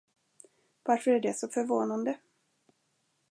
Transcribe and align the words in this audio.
Varför 0.83 1.11
är 1.11 1.19
det 1.19 1.33
så 1.33 1.47
förvånande? 1.47 2.17